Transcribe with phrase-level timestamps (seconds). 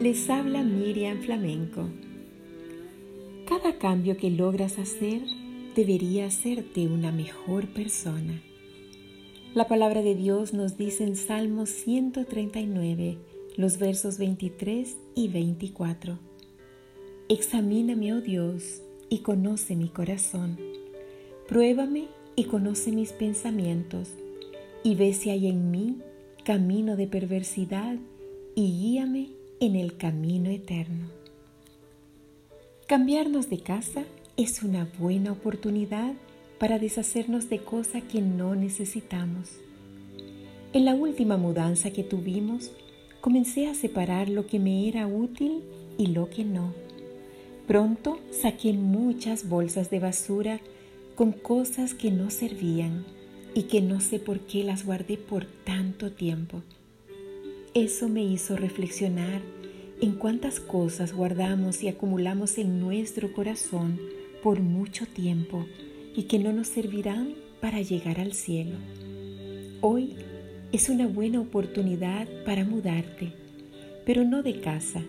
[0.00, 1.88] Les habla Miriam Flamenco.
[3.46, 5.22] Cada cambio que logras hacer
[5.76, 8.42] debería hacerte una mejor persona.
[9.54, 13.18] La palabra de Dios nos dice en Salmo 139,
[13.56, 16.18] los versos 23 y 24.
[17.28, 20.58] Examíname, oh Dios, y conoce mi corazón.
[21.46, 24.08] Pruébame y conoce mis pensamientos,
[24.82, 25.98] y ve si hay en mí
[26.44, 27.96] camino de perversidad,
[28.60, 31.06] y guíame en el camino eterno.
[32.86, 34.04] Cambiarnos de casa
[34.36, 36.12] es una buena oportunidad
[36.58, 39.48] para deshacernos de cosas que no necesitamos.
[40.74, 42.70] En la última mudanza que tuvimos,
[43.22, 45.62] comencé a separar lo que me era útil
[45.96, 46.74] y lo que no.
[47.66, 50.60] Pronto saqué muchas bolsas de basura
[51.14, 53.06] con cosas que no servían
[53.54, 56.60] y que no sé por qué las guardé por tanto tiempo.
[57.74, 59.42] Eso me hizo reflexionar
[60.00, 64.00] en cuántas cosas guardamos y acumulamos en nuestro corazón
[64.42, 65.66] por mucho tiempo
[66.16, 68.76] y que no nos servirán para llegar al cielo.
[69.82, 70.16] Hoy
[70.72, 73.34] es una buena oportunidad para mudarte,
[74.04, 75.02] pero no de casa,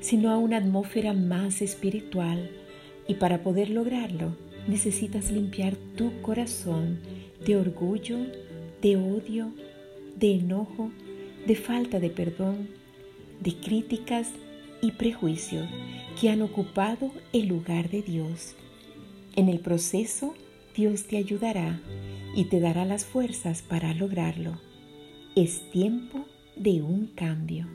[0.00, 2.48] sino a una atmósfera más espiritual
[3.08, 4.36] y para poder lograrlo
[4.68, 7.00] necesitas limpiar tu corazón
[7.44, 8.18] de orgullo,
[8.82, 9.50] de odio,
[10.14, 10.92] de enojo,
[11.48, 12.68] de falta de perdón,
[13.40, 14.28] de críticas
[14.82, 15.66] y prejuicios
[16.20, 18.54] que han ocupado el lugar de Dios.
[19.34, 20.34] En el proceso,
[20.76, 21.80] Dios te ayudará
[22.36, 24.60] y te dará las fuerzas para lograrlo.
[25.36, 27.66] Es tiempo de un cambio.